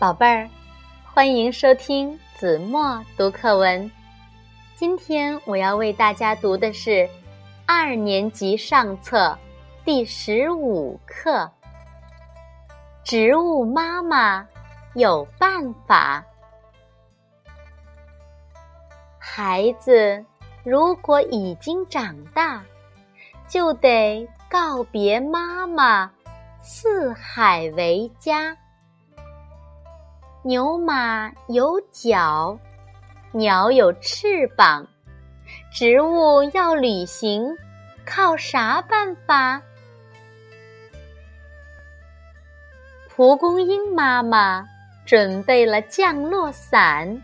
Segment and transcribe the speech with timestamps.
[0.00, 0.48] 宝贝儿，
[1.04, 3.92] 欢迎收听子墨读课文。
[4.74, 7.06] 今天我要为大家读的是
[7.66, 9.38] 二年级上册
[9.84, 11.40] 第十五课
[13.04, 14.48] 《植物妈妈
[14.94, 16.24] 有办法》。
[19.18, 20.24] 孩子
[20.64, 22.64] 如果已经长大，
[23.46, 26.10] 就得告别妈妈，
[26.58, 28.56] 四海为家。
[30.42, 32.58] 牛马有脚，
[33.30, 34.86] 鸟有翅膀，
[35.70, 37.54] 植物要旅行，
[38.06, 39.60] 靠啥办法？
[43.08, 44.66] 蒲公英妈妈
[45.04, 47.20] 准备了降落伞，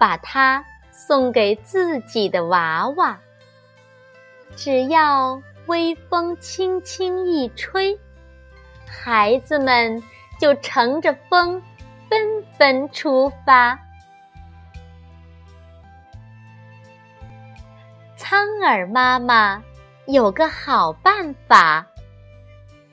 [0.00, 3.16] 把它送给自己的娃娃。
[4.56, 7.96] 只要微风轻轻一吹，
[8.84, 10.02] 孩子们
[10.40, 11.62] 就乘着风。
[12.58, 13.78] 分出发。
[18.16, 19.62] 苍耳妈妈
[20.06, 21.86] 有个好办法，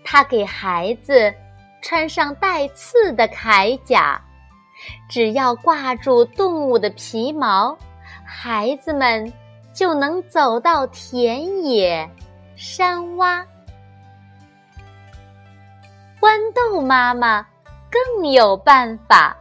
[0.04, 1.34] 她给孩子
[1.82, 4.22] 穿上带刺的铠甲，
[5.10, 7.78] 只要挂住动物的皮毛，
[8.26, 9.32] 孩子们
[9.74, 12.10] 就能走到田野、
[12.56, 13.44] 山洼。
[16.20, 17.46] 豌豆妈妈。
[17.94, 19.38] 更有办法，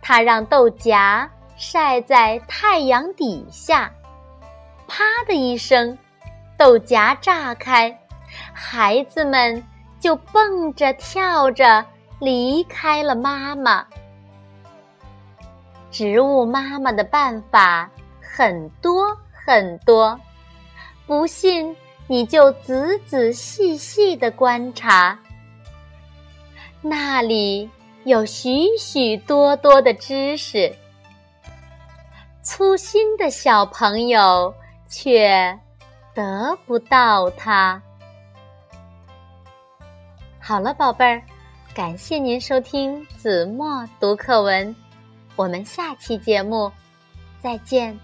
[0.00, 3.90] 他让豆荚晒在太阳底下，
[4.86, 5.96] 啪的一声，
[6.56, 7.98] 豆荚炸开，
[8.52, 9.62] 孩子们
[10.00, 11.84] 就蹦着跳着
[12.18, 13.86] 离开了妈妈。
[15.90, 20.18] 植物妈妈的办法很多很多，
[21.06, 21.76] 不信
[22.06, 25.18] 你就仔仔细细的观察。
[26.80, 27.68] 那里
[28.04, 30.74] 有许许多多的知识，
[32.42, 34.52] 粗心的小朋友
[34.88, 35.58] 却
[36.12, 37.80] 得不到它。
[40.40, 41.22] 好了，宝贝儿，
[41.72, 44.74] 感谢您收听子墨读课文，
[45.36, 46.70] 我们下期节目
[47.40, 47.96] 再见。